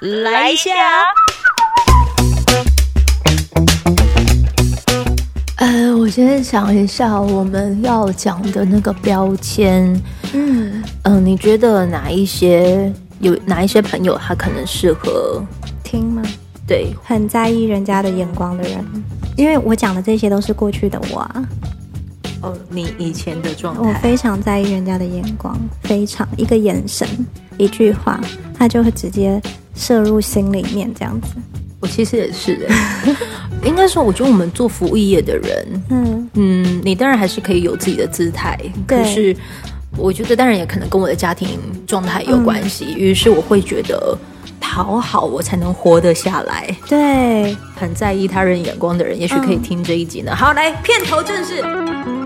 [0.00, 0.70] 来一下。
[5.56, 9.92] 呃，我先想一下我们要讲的那个标签。
[10.32, 12.90] 嗯嗯，你觉得哪一些
[13.20, 15.44] 有哪一些朋友他可能适合
[15.84, 16.22] 听吗？
[16.66, 18.82] 对，很在意人家的眼光的人，
[19.36, 21.44] 因为我讲的这些都是过去的我啊。
[22.40, 27.06] 哦，你以前的状态，我非常在意人家的眼光，非常一个眼神、
[27.58, 28.18] 一句话，
[28.58, 29.38] 他就会直接
[29.80, 31.28] 摄入心里面这样子。
[31.80, 32.68] 我其实也是，
[33.64, 38.54] 应该说，我觉得我们做服务业的人，嗯嗯，你当然还是可以有自己的姿态，
[38.86, 39.34] 可是
[39.96, 42.94] 我觉得当然也可能跟我的家庭状态有关系。
[42.98, 44.14] 于是我会觉得
[44.60, 50.36] 讨好我才能活得下来，对，很在意他人眼光的人，也许可以听这一集呢。
[50.36, 52.19] 好，来片头正式。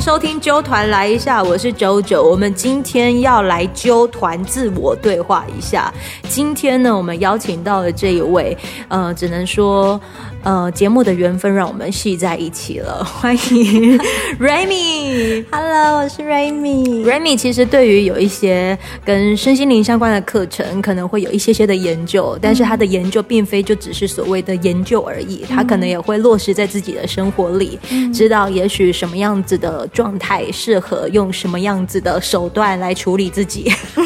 [0.00, 2.22] 收听揪团来一下，我是九九。
[2.22, 5.92] 我们今天要来揪团自我对话一下。
[6.26, 8.56] 今天呢，我们邀请到了这一位，
[8.88, 10.00] 呃，只能说。
[10.42, 13.04] 呃，节目的缘分让我们系在一起了。
[13.20, 13.98] 欢迎
[14.38, 17.04] Remy，Hello，我是 Remy。
[17.04, 27.78] Remy 其实对于有一些跟身心灵相关的课程，可能会有一些些的研究，但是他的研究并非就只是所谓的研究而已，他可能也会落实在自己的生活里，
[28.14, 33.70] 知道也许什么样子的状态适合用什么样子的手段来处理自己。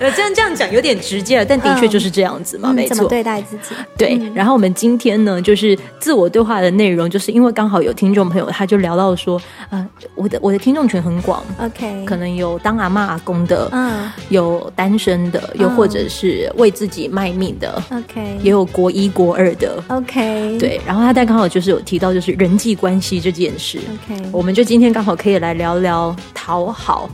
[0.00, 2.96] 呃，这样这样讲有点直接了，但的确就是这样子嘛，没错。
[2.96, 3.74] 怎么对待自己？
[3.96, 4.20] 对。
[4.34, 27.08] 然后我们今天呢，就是自我对话的内容，就是因为刚好有听众朋友，他就聊到说，呃，我的我的听众群很广，OK，可能有当阿妈阿公的，嗯，有单身的，又或者是为自己卖命的，OK，也有国一国二的，OK，对，然后他在刚好就是有提到就是人际关系这件事，OK，我们就今天刚好可以来聊聊讨好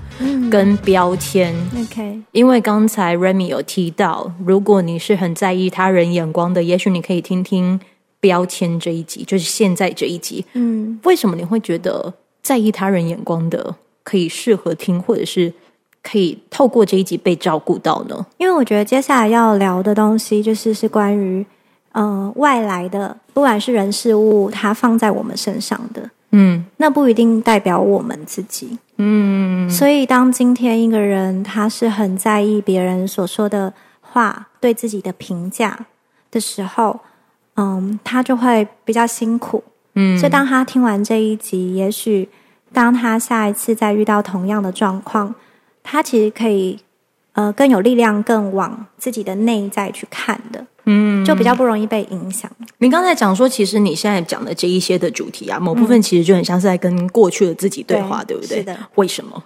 [0.51, 7.81] 跟标签，OK，因为刚才 Remy 有提到，如果你是很在意他人眼光的，也许你可以听听。
[8.23, 15.51] 标签这一集就是现在这一集，嗯，为什么你会觉得在意他人眼光的可以适合听，或者是
[16.03, 18.27] 可以透过这一集被照顾到呢？
[18.37, 21.43] 因为我觉得接下来要聊的东西就是是关于
[21.93, 35.87] 呃外来的，不管是人事物，它放在我们身上的，嗯，那不一定代表我们自己，嗯，所以当今天一个人他是很在意别人所说的话对自己的评价
[36.31, 37.01] 的时候。
[37.57, 39.63] 嗯，他就会比较辛苦，
[39.95, 42.27] 嗯，所以当他听完这一集，也许
[42.73, 45.35] 当他下一次再遇到同样的状况，
[45.83, 46.79] 他其实可以
[47.33, 52.51] 呃更有力量，更往自己的内在去看的，嗯，就比较不容易被影响。
[52.79, 58.59] 您刚才讲说，其实你现在讲的这一些的主题啊，某部分其实就很像是在跟过去的自己对话，对不对？
[58.59, 58.77] 是的。
[58.97, 59.45] 为什么？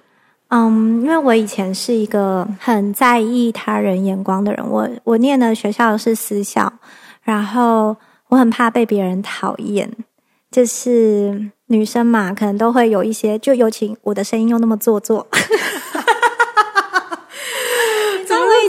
[0.48, 6.72] 嗯，因为我以前是一个很在意他人眼光的人，我我念的学校是私校。
[7.22, 7.96] 然后
[8.28, 9.90] 我很怕被别人讨厌，
[10.50, 15.26] 就是女生嘛，可能都会有一些，就尤其我的声音又那么做作，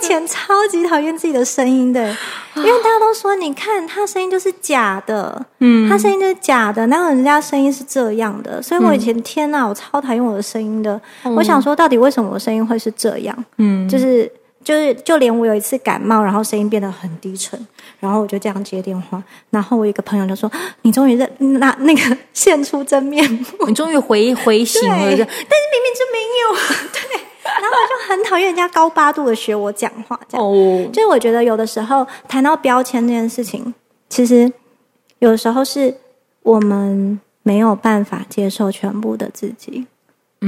[0.05, 2.15] 前超级讨厌自己的声音的，
[2.55, 10.99] 因为大家都说，你看他声音就是假的，嗯，他声音就是假的，然后人家声音是这样的，所以我以前天呐，我超讨厌我的声音的，
[11.35, 13.45] 我想说，到底为什么我声音会是这样？
[13.57, 14.31] 嗯，就是。
[14.65, 17.67] 就是就连我有一次感冒，然后声音变得很低沉，
[17.99, 19.21] 然后我就这样接电话，
[19.51, 20.51] 然后我一个朋友就说
[20.81, 26.55] ：“你终于认那那个现出真面目，你终于回回醒了。”但是明明就没有，
[26.91, 27.24] 对。
[27.61, 30.45] 然后我就很讨厌人家高八度的学我讲话，这样。
[30.45, 30.89] 哦。
[30.93, 33.73] 就是我觉得有的时候谈到标签这件事情，
[34.09, 34.51] 其实
[35.19, 35.95] 有的时候是
[36.43, 39.85] 我们没有办法接受全部的自己。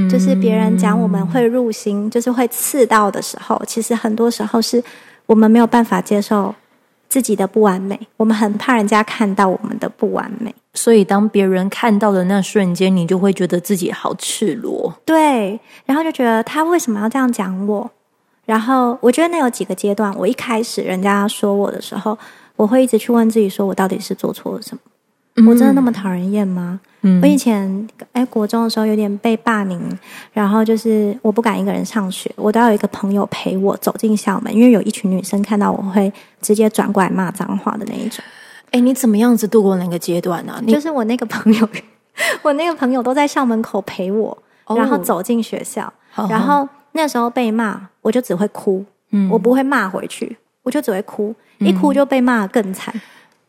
[0.08, 4.80] 就是别人讲我们会入心，就是会刺到的时候，其实很多时候是
[5.26, 6.54] 我们没有办法接受
[7.08, 17.90] 自己的不完美，我们很怕人家看到我们的不完美，所以当别人看到的那瞬间，你就会觉得自己好赤裸，对，然后就觉得他为什么要这样讲我？
[18.44, 22.18] 然后我觉得那有几个阶段，我一开始人家说我的时候，
[22.56, 25.50] 我会一直去问自己，说我到底是做错了什么？
[25.50, 26.80] 我真的那么讨人厌吗？
[27.22, 29.80] 我以前哎，国中的时候有点被霸凌，
[30.32, 38.24] 然后就是我不敢一个人上学，我都要有一个朋友陪我走进校门，因为有一群女生看到我会直接转过来骂脏话的那一种。
[38.72, 40.60] 哎，你怎么样子度过那个阶段呢？
[40.66, 41.68] 就是我那个朋友，
[42.42, 44.36] 我那个朋友都在校门口陪我，
[44.66, 45.90] 然后走进学校，
[46.28, 48.84] 然后那时候被骂，我就只会哭，
[49.30, 52.92] 我不会骂回去，我就只会哭，一哭就被骂更惨。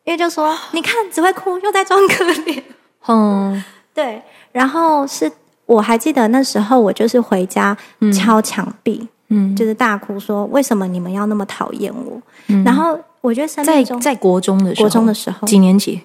[0.06, 2.62] 因为就说，你看只会哭，又在装可怜。
[3.07, 3.63] 嗯，
[3.94, 4.22] 对。
[4.51, 5.31] 然后是
[5.66, 7.78] 我还记得那时候，我就是回家
[8.13, 12.22] 敲墙壁，嗯，就是大哭说为什么你们要那么讨厌我？
[12.66, 16.01] 然后我觉得在在国中的时候，国中的时候几年级？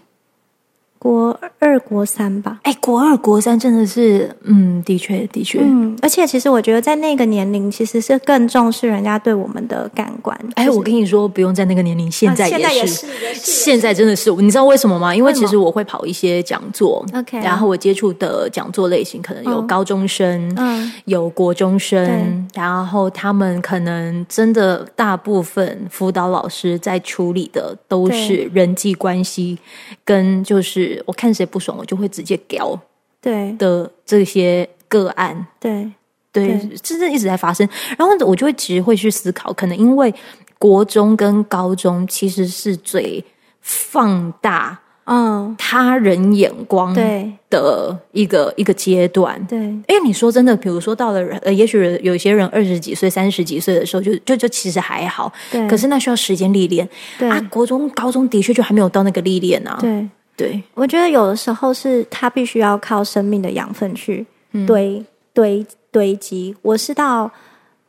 [1.04, 2.60] 国二、国三吧。
[2.62, 5.94] 哎，国二、国三真的是，嗯，的确，的确，嗯。
[6.00, 10.34] 而且，其实我觉得在那个年龄，其实是更重视人家对我们的感官。
[10.54, 14.32] 哎，我跟你说，不用在那个年龄，现在也是，现在真的是。
[14.36, 15.14] 你知道为什么吗？
[15.14, 29.58] 因为其实我会跑一些讲座，OK，然后我接触的讲座类型可能有高中生，嗯，有国中生，然后他们可能真的大部分辅导老师在处理的都是人际关系
[30.02, 30.93] 跟就是。
[31.06, 32.78] 我看谁不爽，我就会直接屌。
[33.20, 35.90] 对的这些个案，对
[36.30, 37.66] 对，真正一直在发生。
[37.96, 40.14] 然后我就会其实会去思考，可能因为
[40.58, 43.24] 国中跟高中其实是最
[43.62, 49.42] 放大嗯他人眼光对的一个一个阶段。
[49.46, 55.32] 对，因为你说真的，比如说到了呃，也许有些人二十几岁、三十几岁的时候，就就就其实还好。
[55.50, 56.86] 对，可是那需要时间历练。
[57.18, 59.78] 对啊，国中、高中的确就还没有到那个历练啊。
[59.80, 60.06] 对。
[60.36, 64.26] 对，我觉得有的时候是他必须要靠生命的养分去
[64.66, 66.54] 堆堆堆积。
[66.62, 67.30] 我是到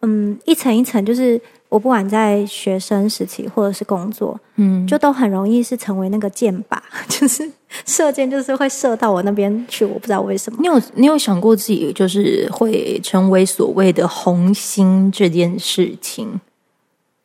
[0.01, 7.51] 嗯一层一层，就是我不管在学生时期或者是工作，嗯，就都很容易是成为那个箭靶， 就是
[7.85, 10.59] 射箭就是会射到我那边去，我不知道为什么。
[10.61, 16.39] 你有你有想过自己就是会成为所谓的红星这件事情？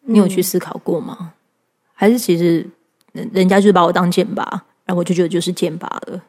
[0.07, 1.35] 你有去思考过吗？
[1.93, 2.67] 还是其实
[3.13, 4.61] 人家就是把我当箭靶？
[4.95, 6.23] 我就觉得就是剑拔了。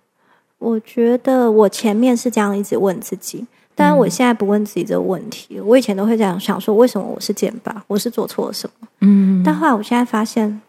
[0.57, 5.59] 我觉得我前面是这样一直问自己，但是我现在不问自己这个问题。
[5.59, 7.83] 我以前都会这样想：说为什么我是剑拔？
[7.87, 8.87] 我是做错了什么？
[8.99, 9.41] 嗯。
[9.43, 10.61] 但后来我现在发现，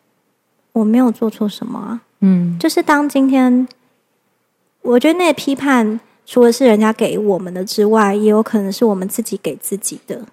[0.72, 2.00] 我没有做错什么啊。
[2.20, 2.56] 嗯。
[2.58, 3.68] 就是当今天，
[4.80, 10.24] 我觉得那个批判，除了是人家给我们的之外，也有可能是我们自己给自己的。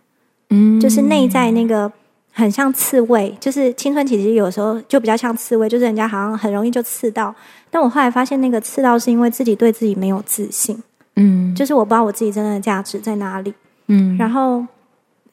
[0.49, 0.79] 嗯。
[0.79, 1.91] 就是内在那个。
[2.39, 7.35] 很像刺猬，就是青春期其实有时候就比较像刺猬，就是人家好像很容易就刺到。
[7.69, 10.81] 但我后来发现，那个刺到是因为自己对自己没有自信，
[11.17, 13.53] 嗯，就是我不知道我自己真正的价值在哪里，
[13.87, 14.65] 嗯，然后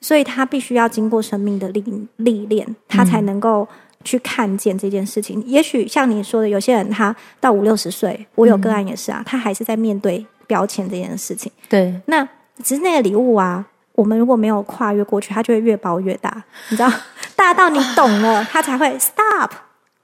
[0.01, 1.85] 所以他必须要经过生命的历
[2.17, 3.67] 历练，他才能够
[4.03, 5.43] 去看见这件事情。
[5.47, 11.51] 也许像你说的，有些人他到五六十岁，我有个案也是啊，他还是在面对标签这件事情。
[11.69, 12.29] 对，那
[12.63, 13.65] 只是那个礼物啊。
[13.97, 16.93] 我们如果没有跨越过去，它就会越包越大，你知道，
[17.35, 19.51] 大到你懂了， 它才会 stop。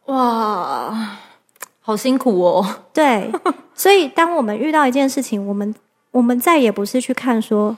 [0.07, 1.19] 哇，
[1.81, 2.67] 好辛苦哦。
[2.93, 3.31] 对，
[3.75, 5.73] 所以当我们遇到一件事情，我们
[6.11, 7.77] 我们再也不是去看说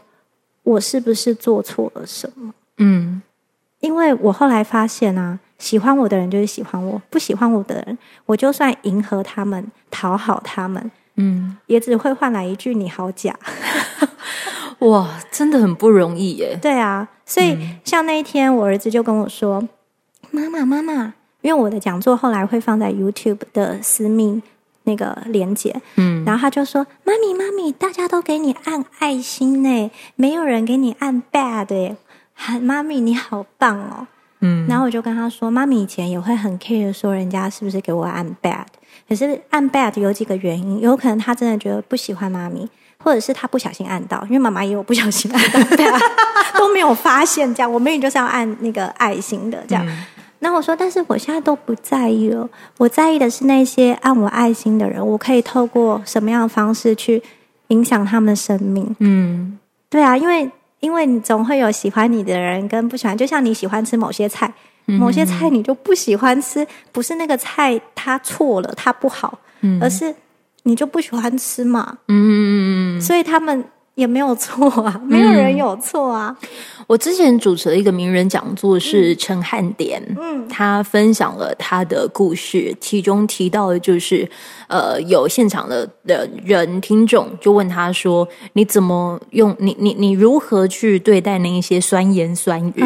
[0.62, 2.54] 我是不是做错了什么。
[2.78, 3.20] 嗯，
[3.80, 13.36] 因为我后来发现啊，喜欢我的人就是喜欢我，不喜欢我的人，我就算迎合他们，讨好他们，嗯，也只会换来一句你好假。
[14.80, 16.58] 哇，真的很不容易耶！
[16.60, 19.66] 对啊，所以像那一天，我儿子就跟我说
[20.30, 24.42] ：“妈妈，妈妈，因为我的讲座后来会放在 YouTube 的私密
[24.84, 31.96] 那个连接，嗯，然后他就说：‘妈咪，妈咪，大家都给你按爱心呢，没有人给你按 bad 哎，
[32.34, 34.06] 喊妈咪你好棒哦，
[34.40, 38.66] 嗯，然后我就跟他说：‘妈咪以前也会很 care 说人家是不是给我按 bad，
[39.08, 42.68] 可是按 bad 有几个原因，有可能他真的觉得不喜欢妈咪。’
[43.04, 46.00] 或者是他不小心按到，因为妈妈也有不小心按到，对啊，
[46.58, 47.54] 都没有发现。
[47.54, 49.86] 这样，我明明就是要按那个爱心的，这样。
[50.38, 52.48] 那我说，但是我现在都不在意了。
[52.78, 57.22] 我在意的是那些按我爱心的人，我可以透过什么样的方式去
[57.68, 58.96] 影响他们的生命？
[59.00, 59.58] 嗯，
[59.90, 60.50] 对啊，因为
[60.80, 64.52] 因为你总会有喜欢你的人跟不喜欢，就像你喜欢吃某些菜，
[64.86, 69.38] 某些菜你就不喜欢吃，不是那个菜它错了，它不好，
[69.80, 70.14] 而是。
[70.64, 71.98] 你就不喜欢吃嘛？
[72.08, 76.36] 嗯，所以他们也没有错啊，没有人有错啊。
[76.86, 84.28] 我之前主持了一个名人讲座，是陈汉典，嗯，他分享了他的故事，其中提到的就是，
[84.68, 89.54] 呃，有现场的的人听众就问他说：“你怎么用？
[89.58, 92.84] 你你你如何去对待那一些酸言酸语？”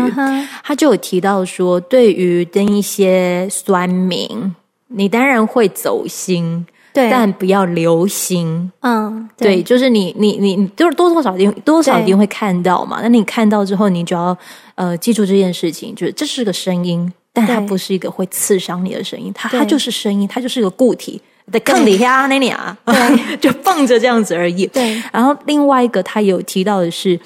[0.63, 4.55] 他就有提到说：“对于那一些酸民，
[4.89, 6.67] 你当然会走心。”
[7.11, 12.99] 但不要留心，嗯，对，就是你，你，你，就是多多少少多少一定会看到嘛。
[13.03, 14.37] 那你看到之后，你就要
[14.75, 21.21] 呃记住这件事情，就是这是个声音，但它不是一个会刺伤你的声音，它它就是声音，它就是一个固体。
[21.51, 24.67] 的坑里呀那里啊，对， 就放着这样子而已。
[24.67, 27.19] 对，然后另外一个他有提到的是，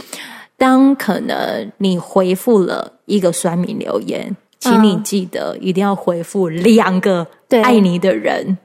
[0.56, 7.26] 当可能你回复了一个酸民留言，请你记得一定要回复两个
[7.64, 8.56] 爱你的人。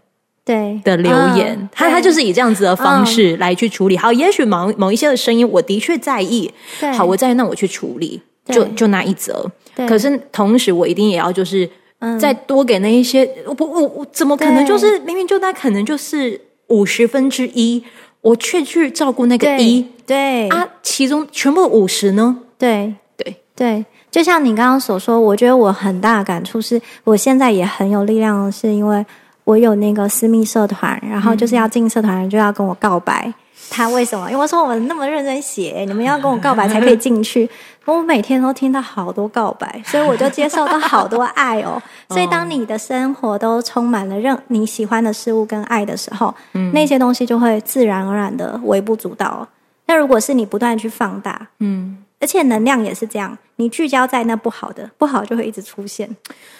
[0.47, 3.97] 对的留言，他他就是以这样子的方式来去处理。
[3.97, 6.49] 好，也许某某一些的声音，我的确在意。
[6.95, 8.21] 好，我在意，那我去处理。
[8.49, 9.45] 就就那一则。
[9.75, 11.69] 可是同时，我一定也要就是
[12.17, 17.83] 再多给那一些，我我我怎么可能就是明明就那可能就是五十分之一，
[18.21, 22.37] 我却去照顾那个一，对啊，其中全部五十呢？
[22.57, 29.05] 对对对，就像你刚刚所说，我觉得我很大的感触是，我现在也很有力量，是因为
[29.47, 33.33] 我有那个私密社团，然后就是要进社团人就要跟我告白。
[33.69, 34.29] 他为什么？
[34.29, 37.49] 因为我说我那么认真写，你们要跟我告白才可以进去。
[37.85, 41.81] 我每天都听到好多告白，所以我就接受到好多爱哦。
[42.09, 46.35] 所以当你的生活都充满了任你喜欢的事物跟爱的时候，
[46.73, 49.47] 那些东西就会自然而然的微不足道。
[49.85, 56.07] 那如果是你不断去放大，嗯，而且能量也是这样，你聚焦在那不好的，不好就会一直出现；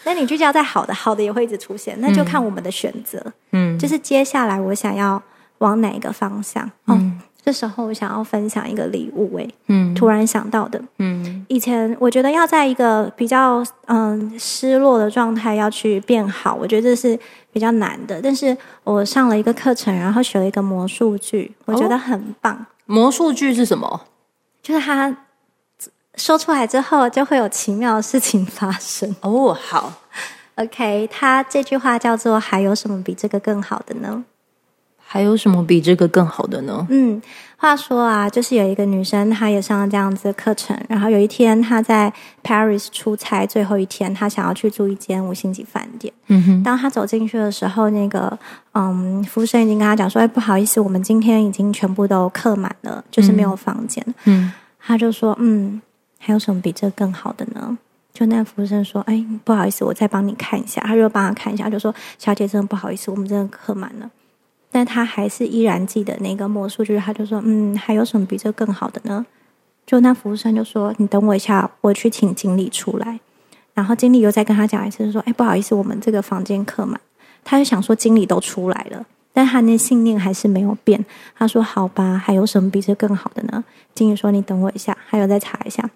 [0.04, 2.00] 那你聚焦在好的，好的也会一直出现。
[2.00, 3.22] 那就看我们的选择，
[3.52, 5.22] 嗯，就是接下来我想要。
[5.60, 6.70] 往哪一个方向？
[6.86, 17.20] 嗯，这时候我想要分享一个礼物，哎，嗯，突然想到的，嗯，以前我觉得要在一个比较嗯失落的状态要去变好，我觉得这是
[17.52, 18.22] 比较难的。
[18.22, 22.64] 但是我上了一个课程，然后学了一个魔术剧，我觉得很棒。
[22.86, 24.02] 魔术剧是什么？
[24.62, 25.18] 就是他
[26.18, 29.16] 说出来之后，就会有奇妙的事情发生。
[29.22, 29.94] 哦，好
[30.56, 34.26] ，OK，他这句话叫做“还有什么比这个更好的呢？”
[35.10, 36.86] 还有什么比这个更好的呢？
[36.90, 37.22] 嗯，
[37.56, 40.78] 话说啊，就是有一个女生，她也上了这样子的课程。
[40.90, 42.12] 然后有一天，她在
[42.44, 46.14] Paris 出差，最后一天，她想要去住一间五星级饭店。
[46.28, 48.38] 嗯哼，当她走进去的时候，那个
[48.74, 55.82] 嗯，服务生已经跟她讲说：“哎，不好意思，我们今天已经全部都客满了，就是没有房间。”嗯，她就说：“嗯，
[56.28, 57.78] 还有什么比这更好的呢？”
[58.14, 64.12] 就那服务生说：“哎，不好意思，我再帮你看一下。”他就帮他看一下，就说：“小姐，真的不好意思，我们真的客满了。”
[64.70, 69.26] 但他还是依然记得那个魔术，就是他就说，嗯，还有什么比这更好的呢？
[69.86, 73.20] 就那服务生就说，你等我一下，我去请经理出来。
[73.74, 77.00] 然后经理又再跟他讲一次，说，哎，不好意思，我们这个房间客满。
[77.46, 81.06] 他就想说，经理都出来了，但他那信念还是没有变。
[81.38, 83.64] 他说，好吧，还有什么比这更好的呢？
[83.94, 85.90] 经理说，你等我一下，还有再查一下。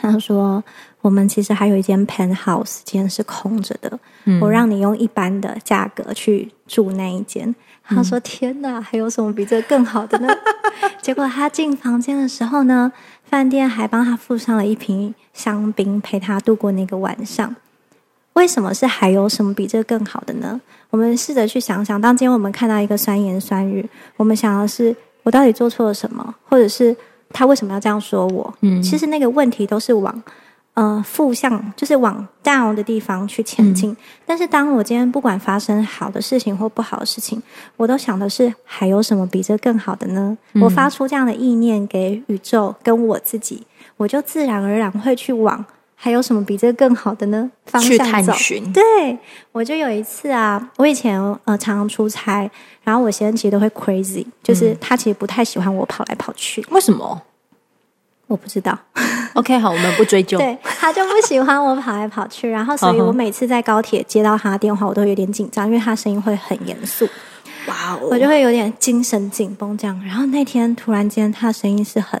[0.00, 0.62] 他说
[1.02, 3.98] ：“我们其实还有一间 penthouse，间是空着的。
[4.40, 10.28] 我让你用一般的价格去住那一间。”他说：“天哪，还有什么比这更好的呢？”
[11.02, 12.92] 结果他进房间的时候呢，
[13.24, 17.56] 饭店还帮他附上了一瓶香槟，陪他度过那个晚上。
[18.34, 20.60] 为什么是还有什么比这更好的呢？
[20.90, 26.96] 我们试着去想想，当今天我们看到一个酸言酸语，我们想的是我到底做错了什么，或者是？
[27.30, 28.54] 他为什么要这样说我？
[28.60, 30.22] 嗯，其实那个问题都是往
[30.74, 33.96] 呃负向，就是往 down 的地方去前进。
[34.24, 37.42] 但是当我今天不管发生好的事情或不好的事情，
[37.76, 40.36] 我都想的是还有什么比这更好的呢？
[40.60, 43.66] 我发出这样的意念给宇宙跟我自己，
[43.96, 45.64] 我就自然而然会去往
[46.00, 48.32] 还有什么比这个更好的呢方向走。
[48.72, 49.18] 对，
[49.50, 52.48] 我就有一次啊，我以前呃常常出差。
[52.84, 56.64] 然后我先生其实都会 crazy，就是他其实不太喜欢我跑来跑去。
[56.70, 57.20] 为什么？
[58.28, 58.78] 我不知道。
[59.34, 60.38] OK，好，我们不追究。
[60.40, 67.06] 对他就不喜欢我跑来跑去，然后所以 我每次在高铁接到他的电话，我都有点紧张，因为他声音会很严肃。
[67.66, 68.08] 哇哦！
[68.10, 70.02] 我就会有点精神紧绷这样。
[70.06, 72.18] 然后那天突然间，他的声音是很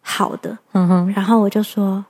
[0.00, 0.56] 好的。
[0.72, 1.12] 嗯哼。
[1.14, 2.04] 然后我就说。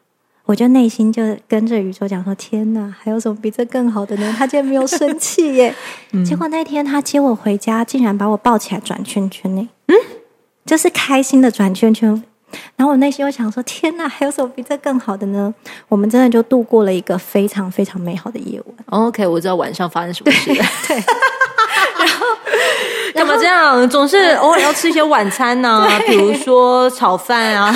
[0.48, 5.74] 我就内心就跟着宇宙讲说：“天哪，还有什么比这更好的呢？”他竟然没有生气耶！
[6.24, 9.68] 结果那天他接我回家，竟然把我抱起来转圈圈呢。
[9.88, 9.94] 嗯，
[10.64, 12.24] 就是开心的转圈圈。
[12.76, 15.54] 然后我内心又想说：“天哪，还有什么比这更好的呢？”
[15.86, 18.74] 我们真的就度过了一个非常非常美好的夜晚。
[18.86, 20.46] OK，我知道晚上发生什么事。
[20.46, 20.56] 对，
[22.00, 22.26] 然后
[23.12, 23.86] 干嘛这样？
[23.90, 27.70] 总是偶尔要吃一些晚餐 呢，比如说炒饭啊。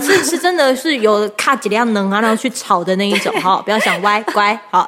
[0.00, 4.86] 是是，真的是有卡几辆能啊，然后去炒的那一种 哈，不要想歪，乖好。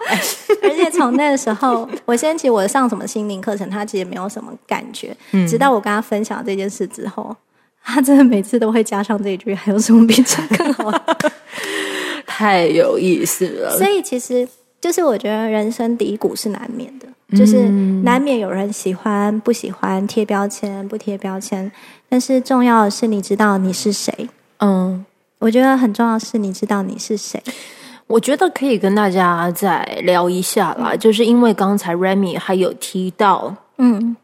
[0.62, 5.16] 而且从那个时候，我先其实我上什么心灵课程，他其实没有什么感觉。
[5.32, 7.34] 嗯，直到我跟他分享这件事之后，
[7.82, 10.92] 他真的每次都会加上这一句：“还有什么比这更好？”
[12.26, 13.76] 太有意思了。
[13.76, 14.46] 所以其实
[14.80, 17.06] 就是我觉得人生低谷是难免的，
[17.36, 17.68] 就是
[18.02, 21.70] 难免有人喜欢不喜欢贴标签不贴标签，
[22.08, 24.28] 但是重要的是你知道你是谁。
[24.60, 25.04] 嗯，
[25.38, 27.42] 我觉得很重要是，你知道你是谁。
[28.06, 34.16] 我觉得可以跟大家再聊一下啦，就是因为刚才 Remy 还有提到，嗯，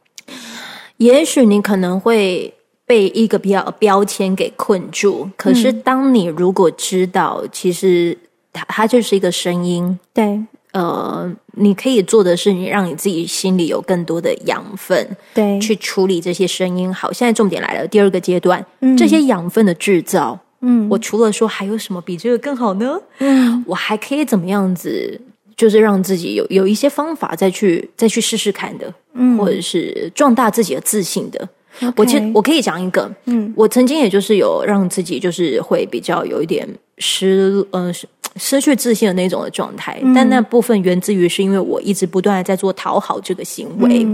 [0.97, 2.53] 也许你可能会
[2.85, 8.19] 被一个标标签给困住，可是当你如果知道，其实
[8.53, 10.43] 它它就是一个声音，对。
[10.77, 16.93] 呃，你可以做的是，你让你自己心里有更多的养分，对，去处理这些声音。
[16.93, 18.63] 好，现在重点来了，第二个阶段，
[18.99, 23.01] 这些养分的制造嗯，我除了说还有什么比这个更好呢？
[23.21, 25.19] 嗯，我还可以怎么样子？
[25.57, 31.49] 就是让自己有有一些方法再去再去试试看的，嗯，或者是壮大自己的自信的。
[31.97, 36.69] 我其实我可以讲一个，嗯，我曾经也就是有让自己就是会比较有一点
[36.99, 37.91] 失，呃，
[38.37, 40.01] 失去自信的那种的状态。
[40.15, 44.07] 但那部分源自于是因为我一直不断的在做讨好这个行为。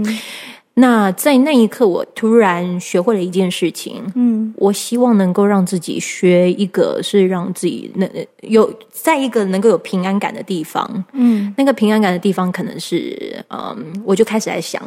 [0.75, 4.03] 那在那一刻，我突然学会了一件事情。
[4.15, 8.09] 嗯，我希望能够让自己学一个，是让自己能
[8.41, 11.05] 有在一个能够有平安感的地方。
[11.11, 14.81] 嗯，那个平安感的地方可能是，嗯，我就开始在想，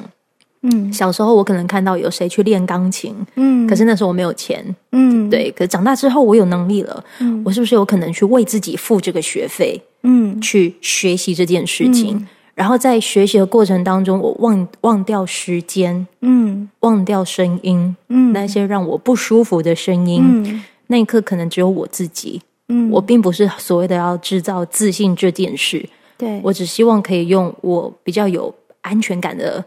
[0.73, 5.51] 嗯，小时候我可能看到有谁去练钢琴，嗯，可是那时候我没有钱，嗯，对。
[5.53, 12.27] 可是长大之后我有能力了，嗯，我是不是有可能去为自己付这个学费，嗯，去学习这件事情？
[12.55, 26.41] 然后在学习的过程当中，我忘忘掉时间，嗯，忘掉声音，嗯，那些让我不舒服的声音，嗯，那一刻可能只有我自己，嗯，我并不是所谓的要制造自信这件事，对。
[26.43, 29.63] 我只希望可以用我比较有安全感的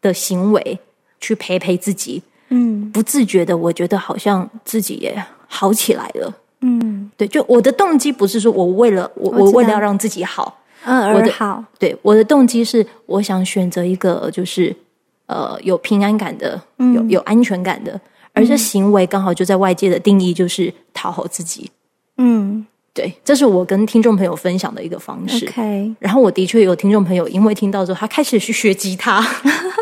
[0.00, 0.78] 的行为
[1.20, 10.60] 去陪陪自己，嗯，不自觉的，我觉得好像自己也好起来了，嗯，对，就我的动机不是说我为了我我为了要让自己好。
[10.86, 14.76] 嗯，而好，对我的动机是，我想选择一个就是
[15.24, 17.98] 呃有平安感的，有有安全感的，
[18.34, 21.70] 而这行为刚好就在外界的定义就是讨好自己。
[22.18, 25.44] 嗯，对，这是我跟听众朋友分享的一个方式。
[25.46, 29.20] OK，然后我的确有听众朋友因为听到之后，他开始去学吉他，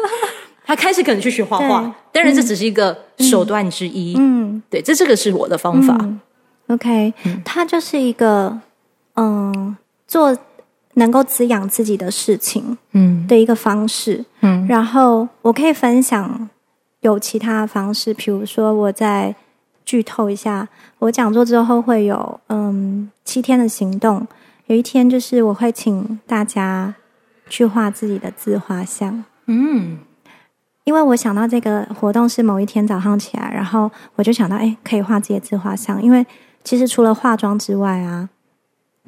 [0.64, 4.14] 他开始可能去学画画，当然这只是一个手段之一。
[4.16, 5.97] 嗯，对，这这个是我的方法。
[6.69, 7.12] OK，
[7.45, 8.59] 他就是一个
[9.14, 9.76] 嗯
[10.09, 10.37] 做。
[10.97, 16.50] 能够滋养自己的事情，嗯，的一个方式，嗯，然后我可以分享
[17.00, 19.35] 有其他的方式，比如说我在
[19.85, 24.27] 剧透一下，我讲座之后会有嗯七天的行动，
[24.66, 26.95] 有一天就是我会请大家
[27.49, 29.99] 去画自己的自画像，嗯，
[30.85, 36.27] 因为我想到这个活动是某一天早上起来，然后我就想到，哎，可以画自己的自画像，因为
[36.64, 38.29] 其实除了化妆之外啊。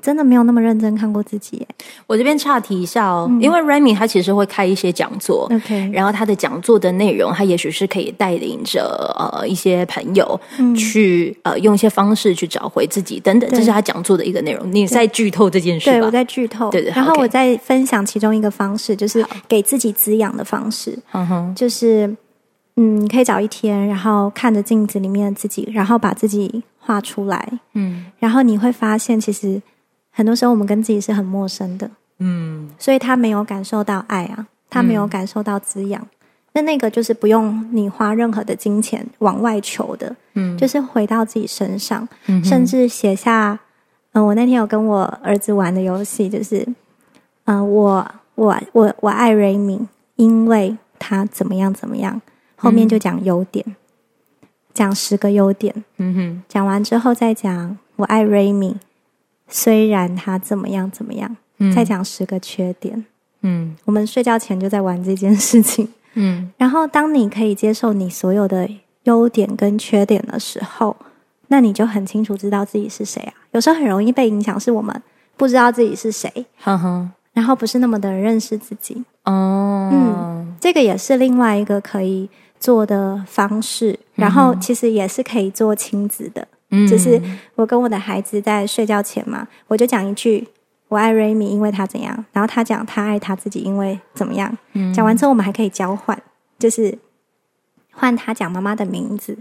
[0.03, 1.67] 真的没有那么认真看过自己。
[2.07, 10.39] 我这边岔题一下哦，因为 Remy 他其实会开一些讲座，OK，然后他的讲座的内容，他也许是可以带领着呃一些朋友
[10.77, 14.71] 去呃用一些方式去找回自己等等，这是他讲座的一个内容。
[14.71, 16.91] 你在剧透这件事，对我在剧透，对对。
[16.91, 22.15] 然后我在分享其中一个方式，就是给自己滋养的方式，嗯哼，就是
[22.77, 29.63] 嗯，可以找一天，然后看着镜子里面的自己，然后把自己画出来，嗯，然后你会发现其实。
[30.17, 36.07] 很多时候，我们跟自己是很陌生的，嗯，所以他没有感受到爱啊，他没有感受到滋养。
[36.53, 42.09] 那那个就是不用你花任何的金钱往外求的，嗯，就是回到自己身上，
[42.45, 43.59] 甚至写下。
[44.13, 46.65] 嗯，我那天有跟我儿子玩的游戏，就是，
[47.47, 52.23] 嗯，我我我我爱瑞米，因为他怎么样怎么样。
[52.55, 53.75] 后面就讲优点，
[54.73, 58.77] 讲十个优点，嗯哼，讲完之后再讲我爱瑞米。
[59.49, 61.37] 虽然他怎么样怎么样，
[61.75, 63.05] 再讲十个缺点。
[63.43, 65.89] 嗯，我们睡觉前就在玩这件事情。
[66.15, 68.69] 嗯，然后当你可以接受你所有的
[69.03, 70.97] 优点跟缺点的时候，
[71.49, 73.35] 那你就很清楚知道自己是谁啊。
[73.53, 75.03] 有时候很容易被影响，是我们
[75.37, 76.47] 不知道自己是谁，
[77.33, 79.05] 然后不是那么的认识自己。
[79.25, 83.99] 哦，嗯，这个也是另外一个可以做的方式。
[84.15, 86.47] 然后其实也是可以做亲子的。
[86.89, 87.21] 就是
[87.55, 90.47] 我跟我的孩子在睡觉前嘛，我就讲一句
[90.89, 94.57] “我爱瑞米，因为他怎样”，然后他讲他爱他自己，因为怎么样。
[94.95, 96.21] 讲完之后，我们还可以交换，
[96.59, 96.99] 就是
[97.93, 99.37] 换他讲妈妈的名字，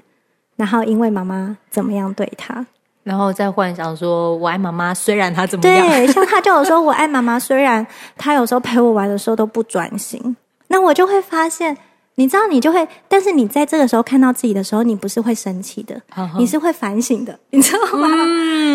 [0.56, 2.66] 然后因为妈妈怎么样对他，
[3.04, 5.88] 然后再幻想说“我爱妈妈，虽然他怎么样”。
[5.90, 7.86] 对，像他就有说“我爱妈妈，虽然
[8.18, 10.36] 他有时候陪我玩的时候都不专心”，
[10.70, 11.78] 那我就会发现。
[12.16, 16.02] 你知道，你就会，但是你在这个时候看到自己的时候，你不是会生气的，
[16.38, 18.08] 你是会反省的，你知道吗？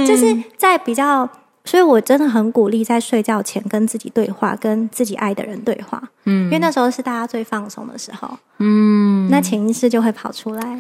[0.07, 1.29] 就是在比较，
[1.65, 10.79] 所以我真的很鼓励在睡觉前跟自己对话，跟自己爱的人对话，嗯，因为那时候是大家最放松的时候，嗯，那潜意识就会跑出来。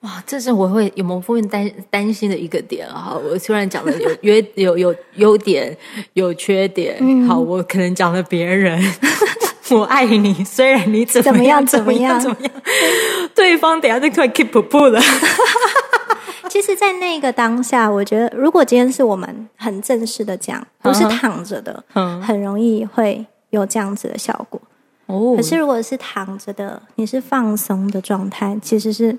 [0.00, 3.16] 哇，这是我会有某部分担担心的一个点哈！
[3.16, 5.74] 我虽然讲了有 约有有优点
[6.12, 8.78] 有缺点，好，我可能讲了别人。
[9.70, 12.52] 我爱你，虽然你怎么样怎么样怎么样，
[13.34, 15.00] 对方等下就快 keep 不了。
[16.50, 21.82] 其实，在那个当下，我觉得如果今天是我们很正式的讲，不是躺着的，
[22.22, 24.60] 很容易会有这样子的效果。
[25.06, 29.16] 哦，可是如果是躺着的，你是放松的状态，其实是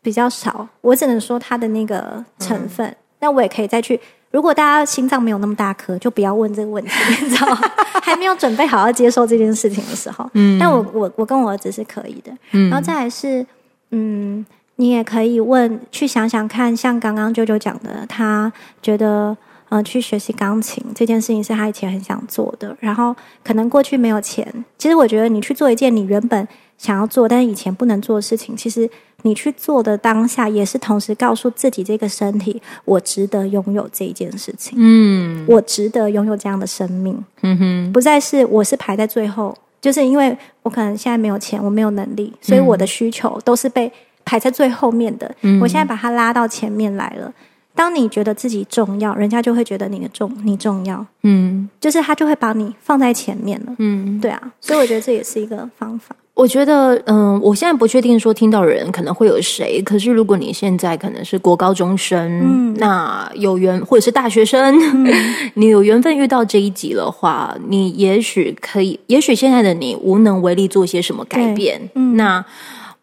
[0.00, 2.96] 比较少，我只能说它的那个成分。
[3.20, 4.00] 那我也可以再去。
[4.34, 6.90] 如果大家心脏没有那么大颗，就不要问这个问题，
[7.22, 7.60] 你知道吗？
[8.02, 10.28] 还没有准备好要接受这件事情的时候。
[10.34, 12.32] 嗯，但我我我跟我儿子是可以的。
[12.50, 13.46] 嗯，然后再来是，
[13.92, 14.44] 嗯，
[14.74, 19.36] 你也可以问，去想想看，像刚刚舅舅讲的，他觉得。
[19.70, 24.46] 呃，去学习钢琴这件事情是他以前很想做的，然后可能过去没有钱。
[24.78, 26.46] 其实我觉得你去做一件你原本
[26.84, 28.86] 想要做，但是以前不能做的事情，其实
[29.22, 34.76] 你去做的当下，也是同时告诉自己这个身体，我值得拥有这一件事情。
[34.76, 37.24] 嗯，我值得拥有这样的生命。
[37.40, 43.90] 嗯哼，不再是我是排在最后，就是因为我可能现在没有钱，我没有能力，所以我的需求都是被
[44.26, 45.34] 排在最后面的。
[45.40, 47.32] 嗯，我现在把它拉到前面来了。
[47.74, 56.14] 当你觉得自己重要，人家就会觉得你的重你重要，嗯，就是他就会把你放在前面了，嗯，对啊，所以我觉得这也是一个方法。
[56.34, 64.74] 我觉得，嗯，我现在不确定说听到人可能会有谁，可是如果你现在可能是国高中生，嗯，那有缘或者是大学生，
[65.54, 72.44] 你有缘分遇到这一集的话，你也许可以，也许现在的你无能为力做些什么改变，嗯，那。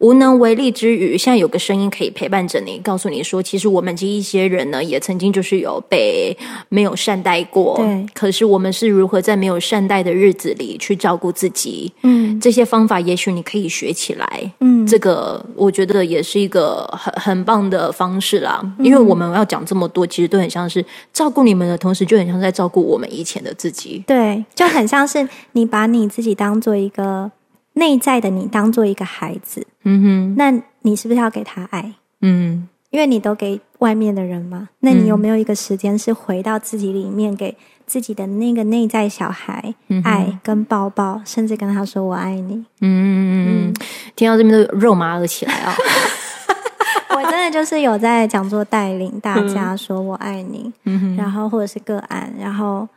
[0.02, 6.36] 无能为力之余，现在有个声音可以陪伴着你，告诉你说，其实我们这一些人呢，也曾经就是有被
[6.68, 7.76] 没有善待过。
[7.76, 11.92] 对，可是我们是如何在没有善待的日子里去照顾自己？
[12.02, 14.52] 嗯，这些方法也许你可以学起来。
[14.58, 18.60] 嗯，这个我觉得也是一个很很棒的方式啦。
[18.80, 24.02] 因为我们要讲这么多，其实都很像是照顾你们的同时，就很像在照顾我们以前的自己。
[24.04, 27.30] 对，就很像是你把你自己当做一个。
[27.74, 31.94] 内在的你当做一个孩子，嗯哼，那你是不是要给他爱？
[32.20, 37.56] 嗯，因为你都给外面的人嘛，那你有没有一个时间是回到自己里面，给
[37.86, 42.54] 自己的那个内在小孩爱跟抱抱，甚至跟他说我爱你？
[42.80, 43.74] 嗯嗯嗯，
[44.14, 45.74] 听到这边都肉麻了起来啊！
[47.14, 52.88] 我真的就是有在讲座带领大家说我爱你，嗯然后或者是个案，然后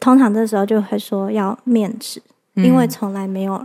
[0.00, 2.22] 通常这时候就会说要面子。
[2.54, 3.64] 因为从来没有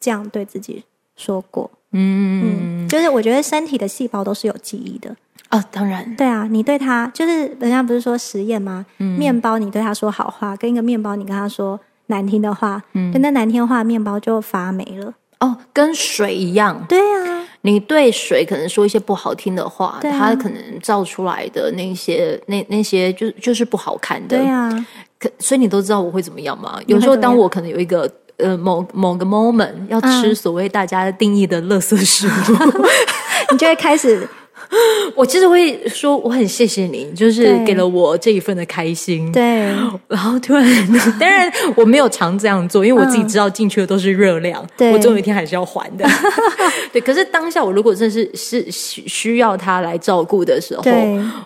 [0.00, 0.84] 这样对自己
[1.16, 5.14] 说过，嗯嗯，就是我觉得身体的细胞都是有记忆的
[5.50, 8.84] 哦，当然，对啊，你对他就是人家不是说实验吗？
[8.98, 24.86] 面包你对他说好话，跟一个面包你跟他说难听的话，嗯，那难听的话面包就发霉了哦，跟水一样，对啊，你对水可能说一些不好听的话，它可能造出来的那些那那些就就是不好看的，对啊。
[25.18, 26.78] 可所以你都知道我会怎么样吗？
[26.86, 32.30] 有时候当我可能有一个呃某某个 moment 要吃所谓大家定义的垃圾食物，
[33.52, 34.28] 你就会开始。
[35.16, 39.30] 我其实会说我很谢谢你，就是给了我这一份的开心。
[39.32, 39.64] 对，
[40.08, 40.64] 然后突然，
[41.18, 46.06] 当然我没有常这样做，因为我自己知道进去的都是热量，我总有一天还是要还的。
[46.92, 50.82] 对，可是当下我如果真是是需要他来照顾的时候，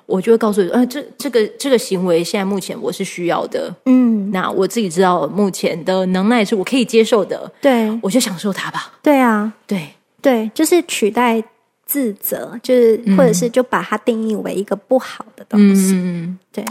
[0.07, 3.75] 我就会告诉你，呃，这这个这个行为现在目前我是需要的。
[3.87, 7.51] 嗯，那我自己知道目前的能耐是我可以接受的。
[7.61, 8.93] 对，我就享受它吧。
[9.03, 9.89] 对啊，对
[10.21, 11.43] 对，就是取代。
[11.93, 15.93] 自责就是，或者是就把它定义为一个不好的东西。
[15.93, 16.65] 嗯，对，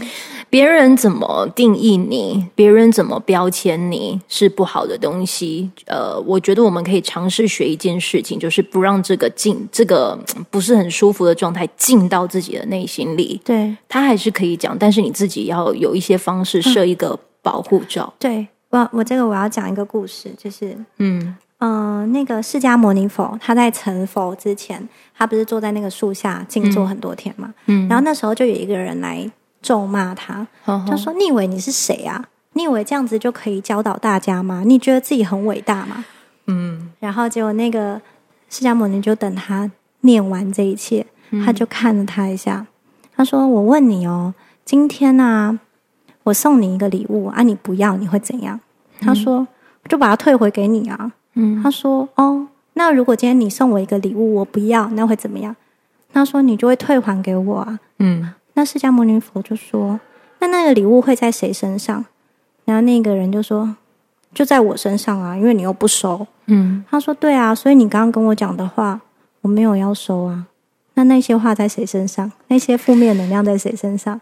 [0.50, 5.70] 别人怎么定义你，别人怎么标签你是不好的东西。
[5.86, 10.18] 呃，我觉得我们可以尝试学一件事情，就是不让这个进这个
[10.50, 13.40] 不是很舒服的状态进到自己的内心里。
[13.44, 18.12] 对，他还是可以讲，但是你自己要有一些方式设一个保护罩。
[18.18, 21.36] 对，我我这个我要讲一个故事，就是嗯。
[21.64, 27.54] 嗯，那个释迦牟尼佛，他在成佛之前，他不是坐在那个树下静坐很多天嘛？
[27.66, 29.30] 嗯，然后那时候就有一个人来
[29.62, 30.44] 咒骂他，
[30.90, 32.24] 就说：“你以为你是谁啊？
[32.54, 34.64] 你以为这样子就可以教导大家吗？
[34.66, 36.04] 你觉得自己很伟大吗？”
[36.48, 38.02] 嗯，然后结果那个
[38.50, 39.70] 释迦牟尼就等他
[40.00, 41.06] 念完这一切，
[41.44, 42.66] 他就看了他一下，
[43.14, 45.60] 他说：“我问你哦，今天呢，
[46.24, 48.58] 我送你一个礼物啊，你不要，你会怎样？”
[49.00, 49.46] 他说
[49.88, 55.56] ：“就把它退回给你啊。”嗯，他说：“哦，那如果今天你送我一个礼物，我不要，那会怎么样？”
[56.12, 59.98] 他说：“你就会退还给我啊。”嗯，那释迦牟尼佛就说
[60.40, 62.04] ：“那那个礼物会在谁身上？”
[62.66, 63.76] 然后那个人就说
[64.34, 69.00] ：“就在我身上啊，因为你又不收。”嗯，他说：“对啊，所以你刚刚跟我讲的话，
[69.40, 70.46] 我没有要收啊。
[70.94, 72.30] 那那些话在谁身上？
[72.48, 74.20] 那些负面能量在谁身上？”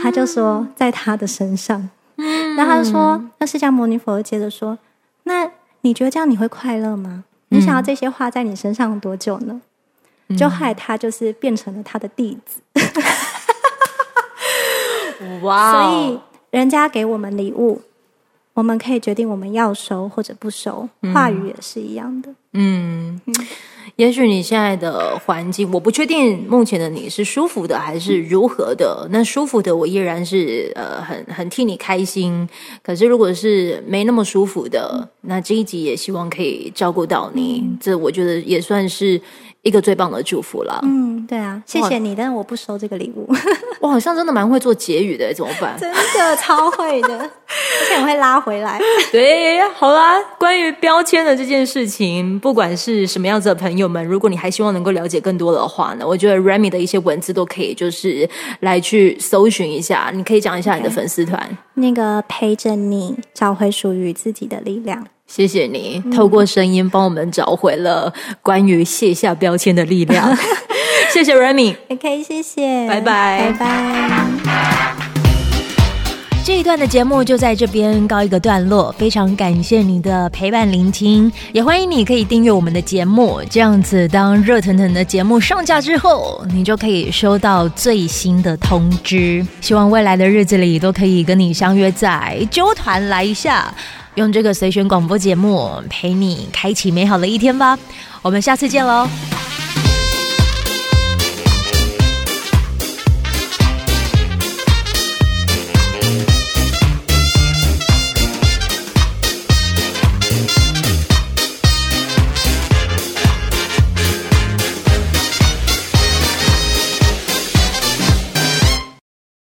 [0.00, 1.88] 他就说：“在他的身上。”
[2.56, 4.78] 然后他说：“那释迦牟尼佛接着说：
[5.24, 5.50] 那。”
[5.82, 7.22] 你觉得这样你会快乐吗？
[7.48, 9.60] 你想要这些话在你身上多久呢？
[10.38, 12.62] 就害他就是变成了他的弟子。
[15.42, 15.72] 哇！
[15.72, 16.18] 所以
[16.50, 17.82] 人家给我们礼物，
[18.54, 20.88] 我们可以决定我们要收或者不收。
[21.12, 22.34] 话语也是一样的。
[22.52, 23.20] 嗯。
[24.02, 29.06] 也许你现在的环境，我不确定目前的你是舒服的还是如何的。
[29.12, 32.48] 那舒服的，我依然是呃很很替你开心。
[32.82, 37.64] 可是如果是没那么舒服的，那这一集也希望可以照顾到你。
[37.80, 39.20] 这我觉得也算是。
[39.62, 40.80] 一个最棒的祝福了。
[40.82, 43.28] 嗯，对啊，谢谢你，但是我不收这个礼物。
[43.80, 45.76] 我好像真的蛮会做结语的，怎么办？
[45.80, 47.28] 真的超会的，而
[47.88, 48.80] 且会拉回来。
[49.10, 58.28] 对，好啦，关于标签的这件事情，不管是什么样子的朋友们，如果你还希望能够了解更多的话呢，我觉得 Remy 的一些文字都可以，就是
[58.60, 60.10] 来去搜寻一下。
[60.12, 65.06] 你可以讲一下你的粉丝团，那个陪着你找回属于自己的力量。
[65.34, 70.36] 谢谢你透过声音帮我们找回了关于卸下标签的力量。
[71.10, 74.94] 谢谢 Remy，也可以谢谢，拜拜拜拜。
[76.44, 89.46] 这一段的节目就在这边告一个段落，非常感谢你的陪伴聆听，也欢迎你可以订阅我们的节目，这样子当热腾腾的节目上架之后，你就可以收到最新的通知。
[89.62, 93.74] 希望未来的日子里都可以跟你相约在纠团来一下。
[94.14, 97.78] 用这个随选广播节目陪你开启美好的一天吧，
[98.20, 99.08] 我们下次见喽。